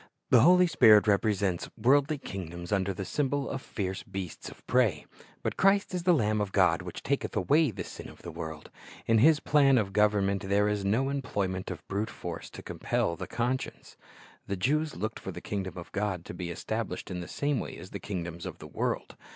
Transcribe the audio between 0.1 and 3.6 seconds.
The Holy Spirit represents worldly kingdoms under the symbol